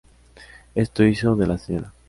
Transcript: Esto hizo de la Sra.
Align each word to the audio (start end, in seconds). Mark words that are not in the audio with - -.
Esto 0.73 1.03
hizo 1.05 1.35
de 1.35 1.45
la 1.45 1.59
Sra. 1.59 1.93